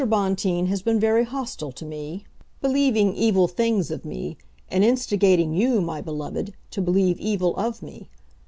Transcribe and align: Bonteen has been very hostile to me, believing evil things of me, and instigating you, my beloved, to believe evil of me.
Bonteen 0.03 0.65
has 0.65 0.81
been 0.81 0.99
very 0.99 1.23
hostile 1.23 1.71
to 1.73 1.85
me, 1.85 2.23
believing 2.59 3.13
evil 3.13 3.47
things 3.47 3.91
of 3.91 4.03
me, 4.03 4.35
and 4.67 4.83
instigating 4.83 5.53
you, 5.53 5.79
my 5.79 6.01
beloved, 6.01 6.53
to 6.71 6.81
believe 6.81 7.19
evil 7.19 7.55
of 7.55 7.83
me. 7.83 8.09